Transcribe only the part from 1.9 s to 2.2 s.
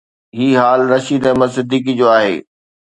جو